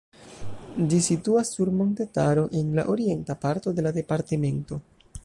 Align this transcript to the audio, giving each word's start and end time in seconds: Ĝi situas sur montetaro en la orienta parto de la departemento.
Ĝi 0.93 1.01
situas 1.07 1.51
sur 1.57 1.71
montetaro 1.81 2.45
en 2.63 2.71
la 2.79 2.89
orienta 2.97 3.39
parto 3.47 3.75
de 3.81 3.89
la 3.89 3.93
departemento. 4.03 4.81